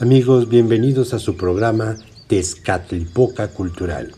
Amigos, 0.00 0.48
bienvenidos 0.48 1.12
a 1.12 1.18
su 1.18 1.36
programa 1.36 1.98
Tezcatlipoca 2.26 3.48
Cultural, 3.48 4.12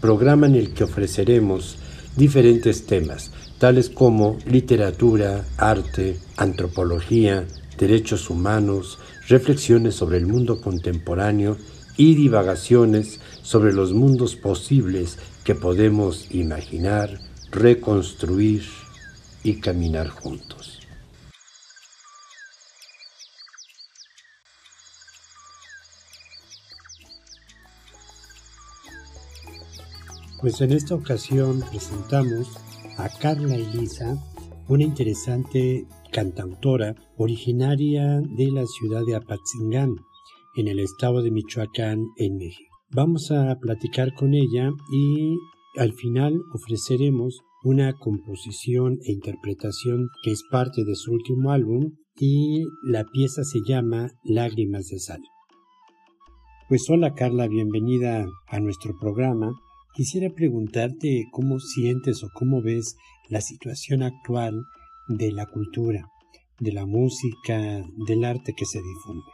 programa 0.00 0.46
en 0.46 0.54
el 0.54 0.72
que 0.72 0.84
ofreceremos 0.84 1.78
diferentes 2.14 2.86
temas, 2.86 3.32
tales 3.58 3.90
como 3.90 4.38
literatura, 4.46 5.44
arte, 5.56 6.16
antropología, 6.36 7.44
derechos 7.76 8.30
humanos, 8.30 9.00
reflexiones 9.26 9.96
sobre 9.96 10.18
el 10.18 10.28
mundo 10.28 10.60
contemporáneo 10.60 11.56
y 11.96 12.14
divagaciones 12.14 13.18
sobre 13.42 13.72
los 13.72 13.92
mundos 13.92 14.36
posibles 14.36 15.18
que 15.42 15.56
podemos 15.56 16.28
imaginar, 16.30 17.18
reconstruir 17.50 18.62
y 19.42 19.54
caminar 19.54 20.06
juntos. 20.06 20.75
Pues 30.40 30.60
en 30.60 30.72
esta 30.72 30.94
ocasión 30.94 31.62
presentamos 31.70 32.58
a 32.98 33.08
Carla 33.08 33.54
Elisa, 33.54 34.22
una 34.68 34.84
interesante 34.84 35.86
cantautora 36.12 36.94
originaria 37.16 38.20
de 38.20 38.50
la 38.52 38.66
ciudad 38.66 39.00
de 39.06 39.16
Apatzingán, 39.16 39.96
en 40.56 40.68
el 40.68 40.78
estado 40.78 41.22
de 41.22 41.30
Michoacán, 41.30 42.04
en 42.18 42.36
México. 42.36 42.76
Vamos 42.90 43.30
a 43.30 43.58
platicar 43.58 44.12
con 44.12 44.34
ella 44.34 44.70
y 44.92 45.38
al 45.78 45.94
final 45.94 46.34
ofreceremos 46.52 47.40
una 47.64 47.94
composición 47.94 48.98
e 49.06 49.12
interpretación 49.12 50.10
que 50.22 50.32
es 50.32 50.42
parte 50.50 50.84
de 50.84 50.96
su 50.96 51.12
último 51.12 51.50
álbum 51.50 51.92
y 52.14 52.62
la 52.84 53.04
pieza 53.04 53.42
se 53.42 53.60
llama 53.66 54.10
Lágrimas 54.22 54.88
de 54.88 54.98
Sal. 54.98 55.22
Pues 56.68 56.90
hola 56.90 57.14
Carla, 57.14 57.48
bienvenida 57.48 58.26
a 58.48 58.60
nuestro 58.60 58.98
programa 58.98 59.52
Quisiera 59.96 60.28
preguntarte 60.28 61.24
cómo 61.32 61.58
sientes 61.58 62.22
o 62.22 62.28
cómo 62.34 62.60
ves 62.60 62.98
la 63.30 63.40
situación 63.40 64.02
actual 64.02 64.66
de 65.08 65.32
la 65.32 65.46
cultura, 65.46 66.04
de 66.60 66.72
la 66.72 66.84
música, 66.84 67.82
del 68.06 68.26
arte 68.26 68.52
que 68.52 68.66
se 68.66 68.78
difunde. 68.82 69.24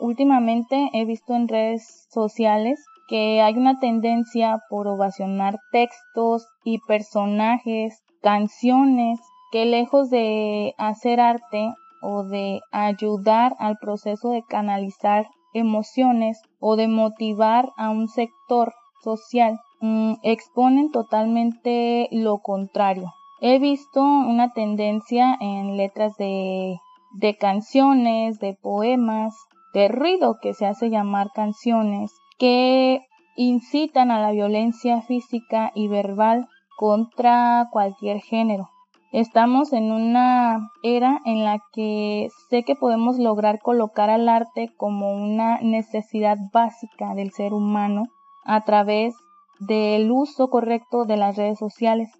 Últimamente 0.00 0.90
he 0.92 1.04
visto 1.04 1.32
en 1.36 1.46
redes 1.46 2.08
sociales 2.12 2.84
que 3.06 3.40
hay 3.40 3.54
una 3.54 3.78
tendencia 3.78 4.58
por 4.68 4.88
ovacionar 4.88 5.60
textos 5.70 6.48
y 6.64 6.80
personajes, 6.80 8.02
canciones, 8.22 9.20
que 9.52 9.64
lejos 9.64 10.10
de 10.10 10.74
hacer 10.76 11.20
arte 11.20 11.72
o 12.02 12.24
de 12.24 12.62
ayudar 12.72 13.54
al 13.60 13.78
proceso 13.78 14.30
de 14.30 14.42
canalizar 14.42 15.28
emociones 15.54 16.42
o 16.58 16.74
de 16.74 16.88
motivar 16.88 17.70
a 17.76 17.90
un 17.90 18.08
sector 18.08 18.74
social 19.06 19.60
mm, 19.80 20.14
exponen 20.22 20.90
totalmente 20.90 22.08
lo 22.10 22.38
contrario. 22.38 23.12
He 23.40 23.58
visto 23.58 24.02
una 24.02 24.52
tendencia 24.52 25.36
en 25.40 25.76
letras 25.76 26.16
de, 26.16 26.78
de 27.12 27.36
canciones, 27.36 28.40
de 28.40 28.54
poemas, 28.54 29.34
de 29.74 29.88
ruido 29.88 30.38
que 30.42 30.54
se 30.54 30.66
hace 30.66 30.90
llamar 30.90 31.28
canciones, 31.34 32.10
que 32.38 33.00
incitan 33.36 34.10
a 34.10 34.18
la 34.18 34.32
violencia 34.32 35.02
física 35.02 35.70
y 35.74 35.86
verbal 35.86 36.48
contra 36.76 37.68
cualquier 37.70 38.20
género. 38.20 38.70
Estamos 39.12 39.72
en 39.72 39.92
una 39.92 40.70
era 40.82 41.20
en 41.24 41.44
la 41.44 41.60
que 41.72 42.28
sé 42.50 42.64
que 42.64 42.74
podemos 42.74 43.18
lograr 43.18 43.60
colocar 43.60 44.10
al 44.10 44.28
arte 44.28 44.70
como 44.76 45.12
una 45.12 45.60
necesidad 45.60 46.36
básica 46.52 47.14
del 47.14 47.30
ser 47.30 47.54
humano 47.54 48.08
a 48.46 48.64
través 48.64 49.14
del 49.60 50.10
uso 50.10 50.48
correcto 50.48 51.04
de 51.04 51.16
las 51.16 51.36
redes 51.36 51.58
sociales. 51.58 52.10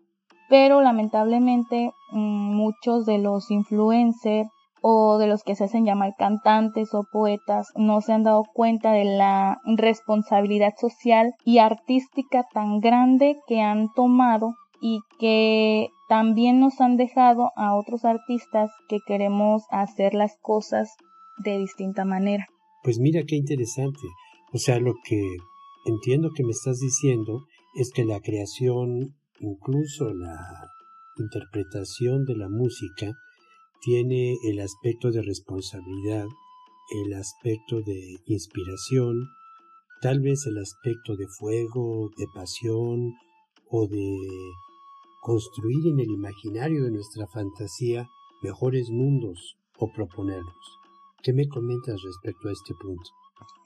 Pero 0.48 0.80
lamentablemente 0.80 1.92
mm, 2.12 2.54
muchos 2.54 3.06
de 3.06 3.18
los 3.18 3.50
influencers 3.50 4.48
o 4.82 5.18
de 5.18 5.26
los 5.26 5.42
que 5.42 5.56
se 5.56 5.64
hacen 5.64 5.84
llamar 5.84 6.14
cantantes 6.16 6.94
o 6.94 7.04
poetas 7.10 7.68
no 7.74 8.00
se 8.00 8.12
han 8.12 8.22
dado 8.22 8.44
cuenta 8.54 8.92
de 8.92 9.04
la 9.04 9.58
responsabilidad 9.64 10.74
social 10.78 11.34
y 11.44 11.58
artística 11.58 12.44
tan 12.52 12.78
grande 12.80 13.36
que 13.48 13.60
han 13.60 13.92
tomado 13.94 14.54
y 14.80 15.00
que 15.18 15.88
también 16.08 16.60
nos 16.60 16.80
han 16.80 16.96
dejado 16.96 17.50
a 17.56 17.74
otros 17.74 18.04
artistas 18.04 18.70
que 18.88 18.98
queremos 19.06 19.64
hacer 19.70 20.14
las 20.14 20.36
cosas 20.40 20.94
de 21.38 21.58
distinta 21.58 22.04
manera. 22.04 22.46
Pues 22.84 22.98
mira 23.00 23.22
qué 23.26 23.34
interesante. 23.34 24.06
O 24.52 24.58
sea, 24.58 24.78
lo 24.78 24.94
que 25.04 25.18
entiendo 25.86 26.30
que 26.34 26.44
me 26.44 26.50
estás 26.50 26.78
diciendo 26.78 27.46
es 27.74 27.90
que 27.92 28.04
la 28.04 28.20
creación, 28.20 29.14
incluso 29.40 30.12
la 30.12 30.36
interpretación 31.16 32.24
de 32.24 32.36
la 32.36 32.48
música, 32.48 33.12
tiene 33.80 34.36
el 34.44 34.60
aspecto 34.60 35.10
de 35.10 35.22
responsabilidad, 35.22 36.26
el 36.90 37.14
aspecto 37.14 37.80
de 37.82 38.16
inspiración, 38.26 39.28
tal 40.00 40.20
vez 40.20 40.46
el 40.46 40.58
aspecto 40.58 41.16
de 41.16 41.26
fuego, 41.38 42.10
de 42.16 42.26
pasión 42.34 43.12
o 43.70 43.86
de 43.86 44.18
construir 45.22 45.86
en 45.88 46.00
el 46.00 46.10
imaginario 46.10 46.84
de 46.84 46.90
nuestra 46.90 47.26
fantasía 47.26 48.08
mejores 48.42 48.90
mundos 48.90 49.56
o 49.78 49.90
proponerlos. 49.92 50.78
¿Qué 51.22 51.32
me 51.32 51.48
comentas 51.48 52.00
respecto 52.02 52.48
a 52.48 52.52
este 52.52 52.74
punto? 52.74 53.10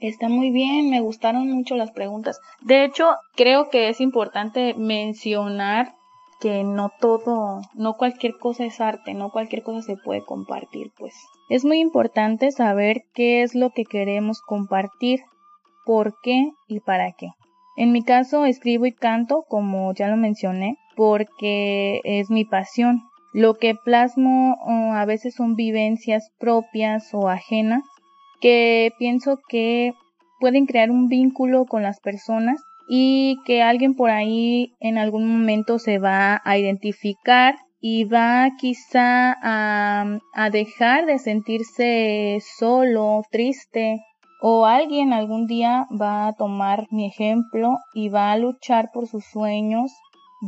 Está 0.01 0.29
muy 0.29 0.51
bien, 0.51 0.89
me 0.89 1.01
gustaron 1.01 1.51
mucho 1.51 1.77
las 1.77 1.91
preguntas. 1.91 2.41
De 2.63 2.85
hecho, 2.85 3.17
creo 3.37 3.69
que 3.69 3.89
es 3.89 4.01
importante 4.01 4.75
mencionar 4.75 5.95
que 6.41 6.65
no 6.65 6.91
todo, 7.01 7.61
no 7.75 7.99
cualquier 7.99 8.39
cosa 8.39 8.65
es 8.65 8.81
arte, 8.81 9.13
no 9.13 9.31
cualquier 9.31 9.63
cosa 9.63 9.83
se 9.83 9.97
puede 9.97 10.25
compartir, 10.25 10.91
pues. 10.99 11.15
Es 11.51 11.67
muy 11.67 11.81
importante 11.81 12.51
saber 12.51 13.05
qué 13.13 13.43
es 13.43 13.55
lo 13.55 13.71
que 13.71 13.85
queremos 13.85 14.41
compartir, 14.41 15.21
por 15.85 16.15
qué 16.23 16.51
y 16.67 16.81
para 16.81 17.13
qué. 17.13 17.29
En 17.77 17.93
mi 17.93 18.03
caso, 18.03 18.47
escribo 18.47 18.87
y 18.87 18.93
canto, 18.93 19.45
como 19.49 19.93
ya 19.93 20.09
lo 20.09 20.17
mencioné, 20.17 20.79
porque 20.97 22.01
es 22.05 22.31
mi 22.31 22.47
pasión. 22.47 23.03
Lo 23.33 23.59
que 23.59 23.75
plasmo 23.75 24.57
a 24.95 25.05
veces 25.05 25.35
son 25.35 25.57
vivencias 25.57 26.33
propias 26.39 27.13
o 27.13 27.29
ajenas 27.29 27.85
que 28.41 28.93
pienso 28.99 29.39
que 29.49 29.95
pueden 30.41 30.67
crear 30.67 30.91
un 30.91 31.09
vínculo 31.09 31.67
con 31.67 31.83
las 31.83 32.01
personas 32.01 32.61
y 32.89 33.39
que 33.45 33.63
alguien 33.63 33.95
por 33.95 34.11
ahí 34.11 34.75
en 34.81 34.99
algún 34.99 35.29
momento 35.29 35.79
se 35.79 35.99
va 35.99 36.41
a 36.45 36.59
identificar 36.59 37.57
y 37.81 38.05
va 38.05 38.51
quizá 38.59 39.37
a, 39.43 40.19
a 40.35 40.51
dejar 40.51 41.07
de 41.07 41.19
sentirse 41.19 42.39
solo, 42.59 43.23
triste, 43.31 44.01
o 44.41 44.67
alguien 44.67 45.13
algún 45.13 45.47
día 45.47 45.87
va 46.01 46.27
a 46.27 46.33
tomar 46.33 46.87
mi 46.91 47.07
ejemplo 47.07 47.77
y 47.95 48.09
va 48.09 48.33
a 48.33 48.39
luchar 48.39 48.91
por 48.93 49.07
sus 49.07 49.25
sueños, 49.25 49.93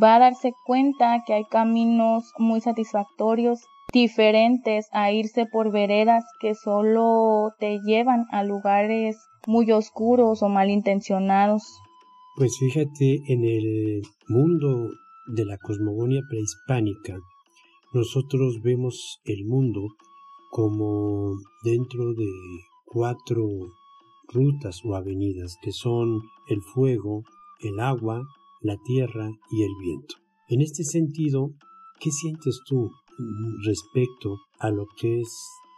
va 0.03 0.17
a 0.17 0.19
darse 0.19 0.53
cuenta 0.65 1.23
que 1.27 1.35
hay 1.35 1.45
caminos 1.45 2.33
muy 2.39 2.61
satisfactorios 2.61 3.61
diferentes 3.93 4.87
a 4.93 5.13
irse 5.13 5.47
por 5.47 5.71
veredas 5.71 6.25
que 6.41 6.55
solo 6.55 7.53
te 7.59 7.81
llevan 7.81 8.27
a 8.31 8.43
lugares 8.43 9.17
muy 9.47 9.71
oscuros 9.71 10.43
o 10.43 10.49
malintencionados. 10.49 11.63
Pues 12.37 12.57
fíjate, 12.59 13.21
en 13.29 13.45
el 13.45 14.03
mundo 14.29 14.89
de 15.27 15.45
la 15.45 15.59
cosmogonía 15.59 16.23
prehispánica, 16.29 17.19
nosotros 17.93 18.61
vemos 18.63 19.21
el 19.25 19.45
mundo 19.45 19.83
como 20.51 21.37
dentro 21.63 22.15
de 22.15 22.31
cuatro 22.87 23.47
rutas 24.29 24.81
o 24.85 24.95
avenidas 24.95 25.56
que 25.62 25.73
son 25.73 26.21
el 26.49 26.62
fuego, 26.62 27.23
el 27.61 27.81
agua, 27.81 28.23
la 28.61 28.77
tierra 28.85 29.31
y 29.50 29.62
el 29.62 29.73
viento. 29.81 30.17
En 30.49 30.62
este 30.62 30.85
sentido, 30.85 31.50
¿qué 32.00 32.11
sientes 32.11 32.61
tú 32.67 32.91
respecto 33.64 34.41
a 34.59 34.70
lo 34.70 34.87
que 34.99 35.20
es 35.20 35.29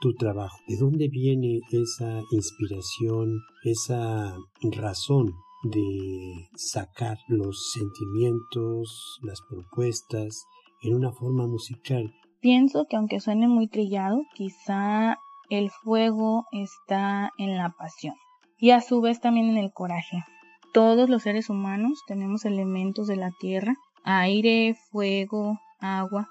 tu 0.01 0.15
trabajo. 0.15 0.57
¿De 0.69 0.77
dónde 0.77 1.09
viene 1.09 1.61
esa 1.71 2.23
inspiración, 2.31 3.41
esa 3.65 4.37
razón 4.63 5.35
de 5.63 6.49
sacar 6.57 7.19
los 7.29 7.73
sentimientos, 7.73 9.19
las 9.23 9.41
propuestas 9.49 10.47
en 10.83 10.95
una 10.95 11.13
forma 11.13 11.47
musical? 11.47 12.13
Pienso 12.41 12.87
que 12.87 12.97
aunque 12.97 13.21
suene 13.21 13.49
muy 13.49 13.69
trillado, 13.69 14.23
quizá 14.35 15.19
el 15.49 15.71
fuego 15.71 16.45
está 16.53 17.31
en 17.39 17.57
la 17.57 17.71
pasión 17.71 18.15
y 18.59 18.71
a 18.71 18.81
su 18.81 19.01
vez 19.01 19.21
también 19.21 19.49
en 19.49 19.57
el 19.57 19.73
coraje. 19.73 20.25
Todos 20.73 21.09
los 21.09 21.23
seres 21.23 21.49
humanos 21.51 22.03
tenemos 22.07 22.45
elementos 22.45 23.07
de 23.07 23.17
la 23.17 23.31
tierra, 23.39 23.77
aire, 24.05 24.77
fuego, 24.91 25.59
agua, 25.81 26.29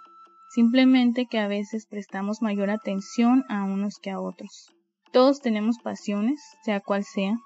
simplemente 0.54 1.26
que 1.26 1.40
a 1.40 1.48
veces 1.48 1.88
prestamos 1.88 2.42
mayor 2.42 2.70
atención 2.70 3.44
a 3.50 3.64
unos 3.64 3.96
que 4.02 4.12
a 4.12 4.20
otros. 4.20 4.70
Todos 5.12 5.42
tenemos 5.42 5.78
pasiones, 5.84 6.40
sea 6.64 6.80
cual 6.80 7.04
sea, 7.04 7.38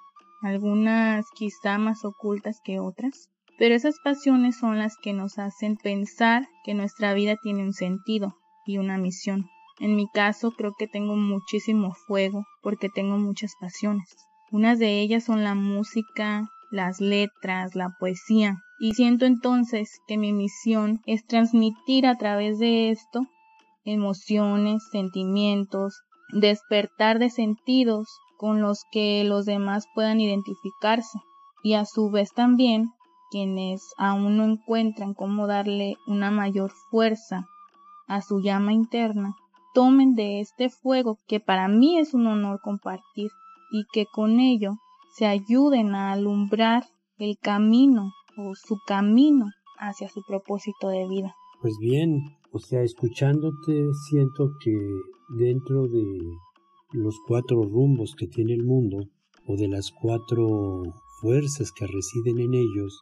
algunas 0.41 1.25
quizá 1.35 1.77
más 1.77 2.03
ocultas 2.03 2.59
que 2.63 2.79
otras, 2.79 3.29
pero 3.57 3.75
esas 3.75 3.95
pasiones 4.03 4.57
son 4.57 4.77
las 4.77 4.95
que 5.01 5.13
nos 5.13 5.39
hacen 5.39 5.77
pensar 5.77 6.47
que 6.63 6.73
nuestra 6.73 7.13
vida 7.13 7.37
tiene 7.41 7.63
un 7.63 7.73
sentido 7.73 8.35
y 8.65 8.77
una 8.77 8.97
misión. 8.97 9.49
En 9.79 9.95
mi 9.95 10.07
caso 10.09 10.51
creo 10.51 10.73
que 10.77 10.87
tengo 10.87 11.15
muchísimo 11.15 11.93
fuego 11.93 12.45
porque 12.61 12.89
tengo 12.89 13.17
muchas 13.17 13.53
pasiones. 13.59 14.15
Unas 14.51 14.79
de 14.79 14.99
ellas 14.99 15.23
son 15.23 15.43
la 15.43 15.55
música, 15.55 16.49
las 16.69 17.01
letras, 17.01 17.75
la 17.75 17.95
poesía. 17.99 18.57
Y 18.79 18.93
siento 18.93 19.25
entonces 19.25 19.89
que 20.07 20.17
mi 20.17 20.33
misión 20.33 21.01
es 21.05 21.25
transmitir 21.25 22.05
a 22.05 22.17
través 22.17 22.59
de 22.59 22.91
esto 22.91 23.27
emociones, 23.85 24.83
sentimientos, 24.91 26.01
despertar 26.33 27.19
de 27.19 27.29
sentidos 27.29 28.07
con 28.37 28.61
los 28.61 28.83
que 28.91 29.23
los 29.23 29.45
demás 29.45 29.85
puedan 29.95 30.19
identificarse. 30.19 31.19
Y 31.63 31.73
a 31.73 31.85
su 31.85 32.11
vez 32.11 32.29
también 32.33 32.91
quienes 33.31 33.93
aún 33.97 34.37
no 34.37 34.45
encuentran 34.45 35.13
cómo 35.13 35.47
darle 35.47 35.95
una 36.05 36.31
mayor 36.31 36.71
fuerza 36.89 37.47
a 38.07 38.21
su 38.21 38.39
llama 38.41 38.71
interna, 38.71 39.35
tomen 39.73 40.15
de 40.15 40.39
este 40.39 40.69
fuego 40.69 41.17
que 41.27 41.39
para 41.39 41.67
mí 41.67 41.99
es 41.99 42.13
un 42.13 42.27
honor 42.27 42.61
compartir 42.61 43.31
y 43.71 43.85
que 43.91 44.05
con 44.05 44.39
ello 44.39 44.77
se 45.17 45.25
ayuden 45.25 45.95
a 45.95 46.11
alumbrar 46.11 46.83
el 47.17 47.37
camino 47.41 48.11
o 48.37 48.53
su 48.53 48.77
camino 48.85 49.47
hacia 49.79 50.09
su 50.09 50.21
propósito 50.27 50.89
de 50.89 51.07
vida. 51.07 51.33
Pues 51.59 51.73
bien, 51.79 52.19
o 52.51 52.59
sea, 52.59 52.83
escuchándote 52.83 53.93
siento 54.07 54.51
que 54.63 54.77
dentro 55.39 55.87
de 55.87 56.03
los 56.91 57.15
cuatro 57.27 57.63
rumbos 57.63 58.13
que 58.15 58.27
tiene 58.27 58.53
el 58.53 58.63
mundo 58.63 58.99
o 59.47 59.55
de 59.55 59.67
las 59.67 59.89
cuatro 59.91 60.83
fuerzas 61.19 61.71
que 61.71 61.87
residen 61.87 62.39
en 62.39 62.53
ellos, 62.53 63.01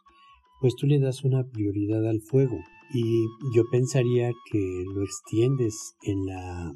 pues 0.62 0.74
tú 0.74 0.86
le 0.86 0.98
das 0.98 1.22
una 1.22 1.44
prioridad 1.44 2.08
al 2.08 2.22
fuego 2.22 2.56
y 2.94 3.26
yo 3.54 3.64
pensaría 3.70 4.30
que 4.50 4.84
lo 4.94 5.02
extiendes 5.02 5.96
en 6.02 6.24
la 6.24 6.72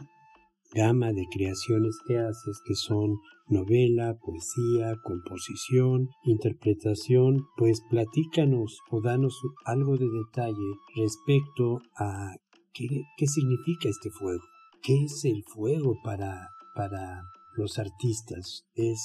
gama 0.72 1.12
de 1.12 1.26
creaciones 1.31 1.99
que 2.06 2.19
haces 2.19 2.61
que 2.64 2.75
son 2.75 3.19
novela, 3.49 4.17
poesía, 4.22 4.94
composición, 5.02 6.08
interpretación, 6.25 7.46
pues 7.56 7.81
platícanos 7.90 8.78
o 8.90 9.00
danos 9.00 9.40
algo 9.64 9.96
de 9.96 10.08
detalle 10.08 10.75
respecto 10.94 11.81
a 11.99 12.37
qué, 12.72 12.87
qué 13.17 13.26
significa 13.26 13.88
este 13.88 14.11
fuego, 14.11 14.44
qué 14.82 14.94
es 15.05 15.25
el 15.25 15.43
fuego 15.44 15.96
para, 16.05 16.49
para 16.75 17.22
los 17.56 17.78
artistas, 17.78 18.64
es 18.75 19.00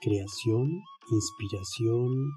creación, 0.00 0.80
inspiración, 1.10 2.30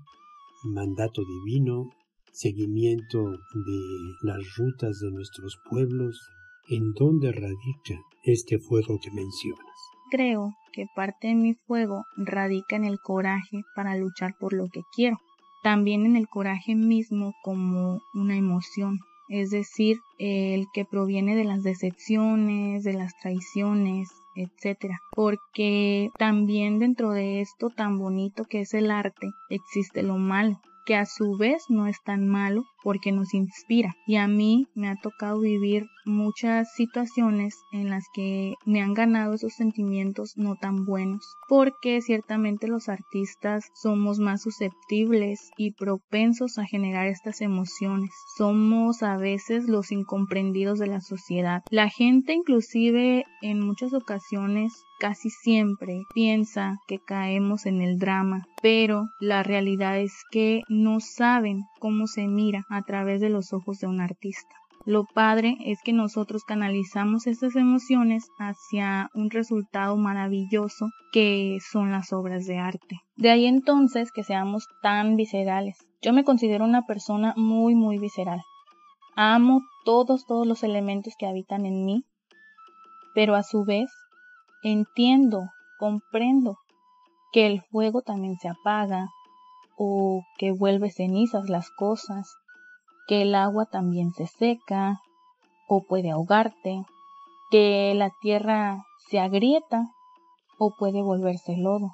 mandato 0.64 1.22
divino, 1.24 1.90
seguimiento 2.32 3.20
de 3.22 3.80
las 4.24 4.40
rutas 4.58 5.00
de 5.00 5.12
nuestros 5.12 5.58
pueblos, 5.70 6.20
¿en 6.68 6.94
dónde 6.94 7.32
radica 7.32 8.02
este 8.24 8.60
fuego 8.60 9.00
que 9.02 9.12
mencionas? 9.12 9.78
Creo 10.12 10.54
que 10.72 10.86
parte 10.96 11.28
de 11.28 11.36
mi 11.36 11.54
fuego 11.54 12.06
radica 12.18 12.76
en 12.76 12.86
el 12.86 13.00
coraje 13.00 13.62
para 13.76 13.96
luchar 13.96 14.36
por 14.40 14.54
lo 14.54 14.68
que 14.68 14.82
quiero, 14.96 15.18
también 15.64 16.06
en 16.06 16.16
el 16.16 16.28
coraje 16.28 16.76
mismo 16.76 17.34
como 17.44 18.02
una 18.14 18.36
emoción, 18.36 19.00
es 19.30 19.50
decir, 19.50 19.98
el 20.20 20.66
que 20.74 20.86
proviene 20.86 21.36
de 21.36 21.46
las 21.46 21.64
decepciones, 21.64 22.84
de 22.84 22.94
las 22.94 23.14
traiciones, 23.22 24.10
etcétera, 24.36 25.00
porque 25.16 26.12
también 26.18 26.80
dentro 26.80 27.12
de 27.12 27.42
esto 27.42 27.70
tan 27.70 27.98
bonito 27.98 28.46
que 28.46 28.62
es 28.62 28.74
el 28.74 28.92
arte 28.92 29.32
existe 29.50 30.04
lo 30.04 30.18
malo, 30.18 30.60
que 30.86 30.96
a 30.96 31.06
su 31.06 31.38
vez 31.38 31.64
no 31.70 31.88
es 31.88 32.02
tan 32.04 32.28
malo 32.28 32.66
porque 32.84 33.12
nos 33.12 33.34
inspira. 33.34 33.96
Y 34.06 34.18
a 34.18 34.28
mí 34.28 34.68
me 34.76 34.90
ha 34.90 34.96
tocado 34.96 35.40
vivir 35.40 35.88
muchas 36.06 36.74
situaciones 36.74 37.56
en 37.72 37.90
las 37.90 38.04
que 38.14 38.56
me 38.66 38.82
han 38.82 38.94
ganado 38.94 39.34
esos 39.34 39.54
sentimientos 39.54 40.34
no 40.36 40.56
tan 40.56 40.86
buenos, 40.86 41.38
porque 41.48 42.02
ciertamente 42.02 42.68
los 42.68 42.90
artistas 42.90 43.70
somos 43.74 44.20
más 44.20 44.42
susceptibles 44.42 45.52
y 45.58 45.72
propensos 45.72 46.58
a 46.58 46.66
generar 46.66 47.08
estas 47.08 47.42
emociones. 47.42 48.12
Somos 48.36 49.04
a 49.04 49.18
veces 49.18 49.68
los 49.68 49.92
incomprendidos 49.92 50.80
de 50.80 50.88
la 50.88 51.02
sociedad. 51.02 51.64
La 51.70 51.90
gente 51.90 52.34
inclusive 52.34 53.26
en 53.42 53.60
muchas 53.66 53.94
ocasiones 53.94 54.74
casi 55.00 55.30
siempre 55.30 56.04
piensa 56.14 56.78
que 56.88 57.00
caemos 57.00 57.66
en 57.66 57.82
el 57.82 57.98
drama, 57.98 58.46
pero 58.62 59.10
la 59.20 59.44
realidad 59.44 60.00
es 60.00 60.14
que 60.32 60.62
no 60.70 61.00
saben 61.02 61.64
cómo 61.80 62.08
se 62.08 62.28
mira 62.28 62.66
a 62.74 62.82
través 62.82 63.22
de 63.22 63.30
los 63.30 63.54
ojos 63.54 63.80
de 63.80 63.88
un 63.88 64.02
artista. 64.02 64.56
Lo 64.86 65.06
padre 65.06 65.58
es 65.62 65.80
que 65.82 65.94
nosotros 65.94 66.44
canalizamos 66.44 67.26
estas 67.28 67.56
emociones 67.56 68.28
hacia 68.38 69.10
un 69.14 69.30
resultado 69.30 69.96
maravilloso 69.96 70.88
que 71.14 71.60
son 71.72 71.92
las 71.92 72.12
obras 72.12 72.46
de 72.46 72.58
arte. 72.58 73.00
De 73.16 73.30
ahí 73.30 73.46
entonces 73.46 74.12
que 74.12 74.24
seamos 74.24 74.68
tan 74.82 75.16
viscerales. 75.16 75.78
Yo 76.02 76.12
me 76.12 76.26
considero 76.26 76.66
una 76.66 76.86
persona 76.86 77.34
muy 77.38 77.76
muy 77.76 77.98
visceral. 77.98 78.42
Amo 79.16 79.62
todos 79.86 80.26
todos 80.26 80.46
los 80.46 80.64
elementos 80.64 81.14
que 81.18 81.28
habitan 81.28 81.66
en 81.66 81.86
mí, 81.86 82.04
pero 83.14 83.36
a 83.36 83.44
su 83.44 83.64
vez 83.64 83.90
entiendo, 84.64 85.50
comprendo 85.80 86.58
que 87.32 87.46
el 87.46 87.62
fuego 87.62 88.02
también 88.02 88.38
se 88.38 88.50
apaga 88.50 89.08
o 89.78 90.24
que 90.38 90.52
vuelve 90.52 90.92
cenizas 90.92 91.50
las 91.50 91.70
cosas, 91.70 92.36
que 93.08 93.24
el 93.24 93.36
agua 93.36 93.66
también 93.66 94.12
se 94.14 94.28
seca 94.28 95.02
o 95.68 95.84
puede 95.84 96.12
ahogarte, 96.12 96.84
que 97.52 97.94
la 97.96 98.12
tierra 98.22 98.84
se 99.10 99.20
agrieta 99.20 99.92
o 100.58 100.76
puede 100.78 101.02
volverse 101.02 101.58
lodo 101.58 101.94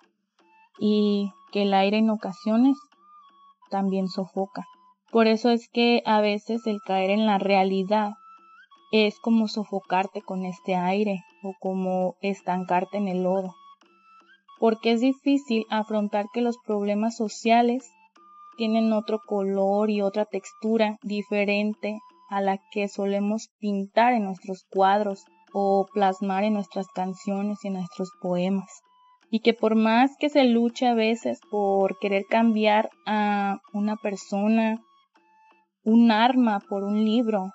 y 0.80 1.32
que 1.52 1.64
el 1.64 1.74
aire 1.74 1.98
en 1.98 2.10
ocasiones 2.10 2.78
también 3.70 4.08
sofoca. 4.08 4.66
Por 5.12 5.28
eso 5.28 5.50
es 5.50 5.68
que 5.70 6.04
a 6.06 6.22
veces 6.22 6.68
el 6.68 6.82
caer 6.82 7.10
en 7.10 7.26
la 7.26 7.40
realidad 7.40 8.14
es 8.92 9.20
como 9.20 9.48
sofocarte 9.48 10.22
con 10.22 10.46
este 10.46 10.76
aire 10.76 11.24
o 11.44 11.54
como 11.60 12.16
estancarte 12.22 12.98
en 12.98 13.08
el 13.08 13.24
lodo. 13.24 13.56
Porque 14.60 14.92
es 14.92 15.02
difícil 15.02 15.66
afrontar 15.70 16.28
que 16.34 16.42
los 16.42 16.58
problemas 16.58 17.16
sociales 17.16 17.90
tienen 18.60 18.92
otro 18.92 19.22
color 19.26 19.90
y 19.90 20.02
otra 20.02 20.26
textura 20.26 20.98
diferente 21.02 21.98
a 22.30 22.42
la 22.42 22.60
que 22.74 22.90
solemos 22.90 23.48
pintar 23.58 24.12
en 24.12 24.26
nuestros 24.26 24.66
cuadros 24.70 25.24
o 25.54 25.86
plasmar 25.94 26.44
en 26.44 26.56
nuestras 26.56 26.88
canciones 26.90 27.60
y 27.64 27.70
en 27.70 27.76
nuestros 27.76 28.12
poemas. 28.22 28.70
Y 29.32 29.40
que 29.40 29.54
por 29.54 29.76
más 29.76 30.12
que 30.20 30.28
se 30.28 30.44
luche 30.44 30.88
a 30.88 30.94
veces 30.94 31.40
por 31.50 31.98
querer 32.00 32.26
cambiar 32.30 32.90
a 33.06 33.60
una 33.72 33.96
persona, 33.96 34.84
un 35.86 36.12
arma 36.12 36.60
por 36.60 36.84
un 36.84 37.06
libro 37.06 37.54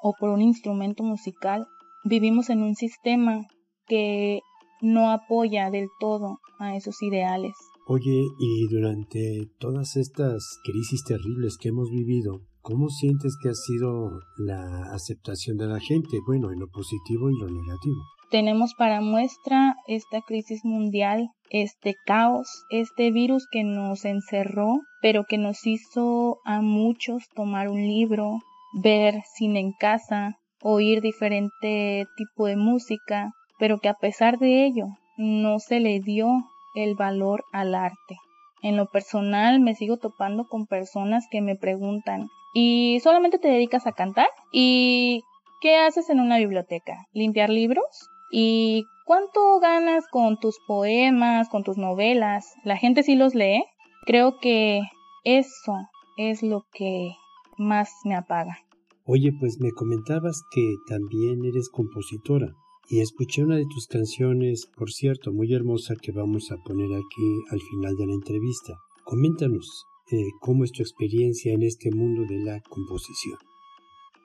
o 0.00 0.14
por 0.16 0.30
un 0.30 0.42
instrumento 0.42 1.02
musical, 1.02 1.66
vivimos 2.04 2.50
en 2.50 2.62
un 2.62 2.76
sistema 2.76 3.48
que 3.88 4.42
no 4.80 5.10
apoya 5.10 5.70
del 5.70 5.88
todo 5.98 6.38
a 6.60 6.76
esos 6.76 7.02
ideales. 7.02 7.56
Oye, 7.92 8.22
y 8.38 8.68
durante 8.68 9.48
todas 9.58 9.96
estas 9.96 10.60
crisis 10.62 11.02
terribles 11.02 11.58
que 11.58 11.70
hemos 11.70 11.90
vivido, 11.90 12.42
¿cómo 12.60 12.88
sientes 12.88 13.36
que 13.42 13.48
ha 13.48 13.54
sido 13.54 14.20
la 14.38 14.94
aceptación 14.94 15.56
de 15.56 15.66
la 15.66 15.80
gente? 15.80 16.20
Bueno, 16.24 16.52
en 16.52 16.60
lo 16.60 16.68
positivo 16.68 17.30
y 17.30 17.40
lo 17.40 17.50
negativo. 17.50 17.96
Tenemos 18.30 18.74
para 18.74 19.00
muestra 19.00 19.74
esta 19.88 20.20
crisis 20.20 20.64
mundial, 20.64 21.30
este 21.50 21.96
caos, 22.06 22.62
este 22.70 23.10
virus 23.10 23.48
que 23.50 23.64
nos 23.64 24.04
encerró, 24.04 24.78
pero 25.02 25.24
que 25.24 25.38
nos 25.38 25.66
hizo 25.66 26.38
a 26.44 26.62
muchos 26.62 27.24
tomar 27.34 27.68
un 27.68 27.80
libro, 27.80 28.38
ver 28.72 29.24
cine 29.34 29.58
en 29.58 29.72
casa, 29.72 30.38
oír 30.62 31.00
diferente 31.00 32.06
tipo 32.16 32.46
de 32.46 32.54
música, 32.54 33.32
pero 33.58 33.80
que 33.80 33.88
a 33.88 33.94
pesar 33.94 34.38
de 34.38 34.64
ello 34.64 34.86
no 35.16 35.58
se 35.58 35.80
le 35.80 35.98
dio 35.98 36.28
el 36.74 36.94
valor 36.94 37.44
al 37.52 37.74
arte. 37.74 38.16
En 38.62 38.76
lo 38.76 38.86
personal 38.86 39.60
me 39.60 39.74
sigo 39.74 39.96
topando 39.96 40.46
con 40.46 40.66
personas 40.66 41.26
que 41.30 41.40
me 41.40 41.56
preguntan, 41.56 42.28
¿y 42.52 43.00
solamente 43.02 43.38
te 43.38 43.48
dedicas 43.48 43.86
a 43.86 43.92
cantar? 43.92 44.28
¿Y 44.52 45.22
qué 45.60 45.78
haces 45.78 46.10
en 46.10 46.20
una 46.20 46.38
biblioteca? 46.38 47.06
¿Limpiar 47.12 47.50
libros? 47.50 48.08
¿Y 48.30 48.84
cuánto 49.06 49.58
ganas 49.60 50.06
con 50.08 50.38
tus 50.38 50.58
poemas, 50.66 51.48
con 51.48 51.64
tus 51.64 51.78
novelas? 51.78 52.54
¿La 52.64 52.76
gente 52.76 53.02
sí 53.02 53.16
los 53.16 53.34
lee? 53.34 53.64
Creo 54.04 54.38
que 54.38 54.82
eso 55.24 55.74
es 56.16 56.42
lo 56.42 56.64
que 56.72 57.14
más 57.56 57.90
me 58.04 58.14
apaga. 58.14 58.58
Oye, 59.06 59.32
pues 59.38 59.58
me 59.60 59.72
comentabas 59.72 60.42
que 60.52 60.76
también 60.86 61.44
eres 61.44 61.70
compositora 61.70 62.54
y 62.90 63.00
escuché 63.00 63.44
una 63.44 63.54
de 63.54 63.66
tus 63.72 63.86
canciones, 63.86 64.66
por 64.76 64.90
cierto, 64.90 65.32
muy 65.32 65.54
hermosa 65.54 65.94
que 65.94 66.10
vamos 66.10 66.50
a 66.50 66.56
poner 66.56 66.88
aquí 66.92 67.40
al 67.52 67.60
final 67.60 67.94
de 67.94 68.06
la 68.08 68.14
entrevista. 68.14 68.74
Coméntanos 69.04 69.86
eh, 70.10 70.16
cómo 70.40 70.64
es 70.64 70.72
tu 70.72 70.82
experiencia 70.82 71.52
en 71.52 71.62
este 71.62 71.92
mundo 71.92 72.22
de 72.28 72.40
la 72.40 72.60
composición. 72.68 73.38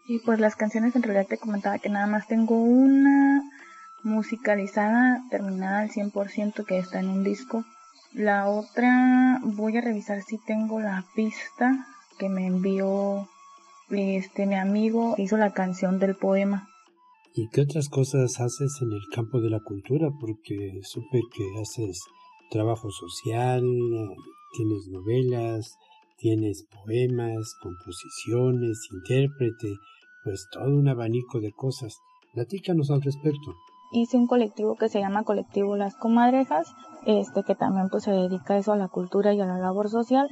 Sí, 0.07 0.19
pues 0.25 0.39
las 0.39 0.55
canciones 0.55 0.95
en 0.95 1.03
realidad 1.03 1.27
te 1.27 1.37
comentaba 1.37 1.77
que 1.77 1.89
nada 1.89 2.07
más 2.07 2.27
tengo 2.27 2.59
una 2.59 3.43
musicalizada 4.03 5.23
terminada 5.29 5.81
al 5.81 5.91
100% 5.91 6.65
que 6.65 6.79
está 6.79 6.99
en 6.99 7.09
un 7.09 7.23
disco. 7.23 7.63
La 8.13 8.49
otra 8.49 9.41
voy 9.43 9.77
a 9.77 9.81
revisar 9.81 10.23
si 10.23 10.39
tengo 10.39 10.79
la 10.79 11.05
pista 11.13 11.85
que 12.17 12.29
me 12.29 12.47
envió 12.47 13.29
este 13.89 14.47
mi 14.47 14.55
amigo 14.55 15.13
hizo 15.19 15.37
la 15.37 15.53
canción 15.53 15.99
del 15.99 16.15
poema. 16.15 16.67
¿Y 17.37 17.49
qué 17.49 17.63
otras 17.63 17.89
cosas 17.89 18.39
haces 18.39 18.81
en 18.81 18.93
el 18.93 19.01
campo 19.13 19.41
de 19.41 19.49
la 19.49 19.59
cultura? 19.59 20.09
Porque 20.21 20.79
supe 20.83 21.19
que 21.35 21.43
haces 21.61 21.99
trabajo 22.49 22.89
social, 22.91 23.61
tienes 24.55 24.87
novelas, 24.87 25.77
tienes 26.17 26.63
poemas, 26.63 27.53
composiciones, 27.61 28.87
intérprete, 28.89 29.75
pues 30.23 30.47
todo 30.49 30.69
un 30.69 30.87
abanico 30.87 31.41
de 31.41 31.51
cosas. 31.51 31.97
Platícanos 32.33 32.89
al 32.89 33.01
respecto. 33.01 33.53
Hice 33.91 34.15
un 34.15 34.27
colectivo 34.27 34.77
que 34.77 34.87
se 34.87 35.01
llama 35.01 35.23
Colectivo 35.23 35.75
Las 35.75 35.97
Comadrejas, 35.97 36.73
este 37.05 37.43
que 37.43 37.55
también 37.55 37.89
pues 37.89 38.03
se 38.03 38.11
dedica 38.11 38.57
eso 38.57 38.71
a 38.71 38.77
la 38.77 38.87
cultura 38.87 39.33
y 39.33 39.41
a 39.41 39.45
la 39.45 39.57
labor 39.57 39.89
social. 39.89 40.29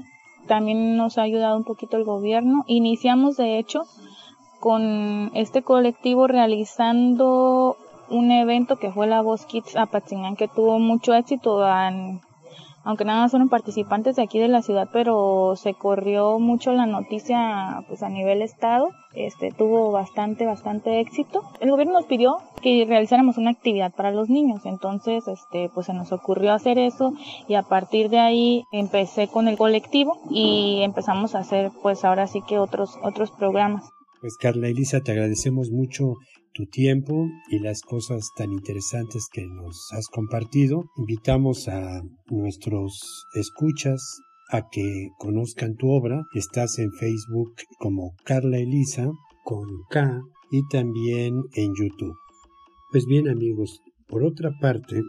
También 0.48 0.96
nos 0.96 1.18
ha 1.18 1.24
ayudado 1.24 1.58
un 1.58 1.66
poquito 1.66 1.98
el 1.98 2.06
gobierno. 2.06 2.64
Iniciamos 2.68 3.36
de 3.36 3.60
hecho 3.60 3.84
con 4.64 5.30
este 5.34 5.62
colectivo 5.62 6.26
realizando 6.26 7.76
un 8.10 8.32
evento 8.32 8.78
que 8.78 8.94
fue 8.94 9.08
la 9.08 9.22
Voz 9.22 9.46
Kids 9.46 9.76
Apatzingán 9.76 10.38
que 10.38 10.48
tuvo 10.48 10.80
mucho 10.80 11.14
éxito, 11.14 11.62
aunque 12.86 13.04
nada 13.04 13.24
más 13.24 13.32
fueron 13.32 13.50
participantes 13.50 14.16
de 14.16 14.22
aquí 14.22 14.40
de 14.40 14.48
la 14.48 14.62
ciudad, 14.62 14.88
pero 14.94 15.58
se 15.58 15.74
corrió 15.74 16.40
mucho 16.40 16.72
la 16.72 16.86
noticia 16.86 17.84
pues 17.90 18.04
a 18.04 18.08
nivel 18.08 18.42
estado, 18.42 18.88
este 19.14 19.52
tuvo 19.52 19.92
bastante 19.92 20.46
bastante 20.46 21.02
éxito. 21.02 21.44
El 21.60 21.70
gobierno 21.70 21.96
nos 21.96 22.06
pidió 22.06 22.38
que 22.62 22.86
realizáramos 22.88 23.38
una 23.38 23.52
actividad 23.52 23.92
para 23.94 24.12
los 24.12 24.30
niños, 24.30 24.66
entonces 24.66 25.28
este 25.28 25.70
pues 25.74 25.88
se 25.88 25.94
nos 25.94 26.14
ocurrió 26.14 26.54
hacer 26.54 26.80
eso 26.80 27.12
y 27.50 27.56
a 27.56 27.64
partir 27.64 28.10
de 28.10 28.20
ahí 28.20 28.64
empecé 28.72 29.28
con 29.28 29.50
el 29.50 29.58
colectivo 29.58 30.20
y 30.30 30.84
empezamos 30.84 31.36
a 31.36 31.40
hacer 31.40 31.70
pues 31.82 32.06
ahora 32.06 32.28
sí 32.28 32.42
que 32.48 32.60
otros 32.60 32.98
otros 33.04 33.30
programas. 33.30 33.92
Pues 34.24 34.38
Carla 34.38 34.70
Elisa, 34.70 35.02
te 35.02 35.12
agradecemos 35.12 35.70
mucho 35.70 36.14
tu 36.54 36.66
tiempo 36.68 37.28
y 37.50 37.60
las 37.60 37.82
cosas 37.82 38.30
tan 38.38 38.54
interesantes 38.54 39.28
que 39.30 39.46
nos 39.46 39.90
has 39.92 40.08
compartido. 40.08 40.86
Invitamos 40.96 41.68
a 41.68 42.02
nuestros 42.28 43.26
escuchas 43.34 44.22
a 44.50 44.70
que 44.72 45.10
conozcan 45.18 45.76
tu 45.76 45.90
obra. 45.90 46.24
Estás 46.36 46.80
en 46.80 46.94
Facebook 46.94 47.52
como 47.80 48.14
Carla 48.24 48.60
Elisa 48.60 49.12
con 49.44 49.68
K 49.90 50.22
y 50.52 50.66
también 50.70 51.42
en 51.56 51.74
YouTube. 51.76 52.16
Pues 52.94 53.06
bien 53.06 53.28
amigos, 53.28 53.82
por 54.08 54.24
otra 54.24 54.52
parte, 54.62 55.02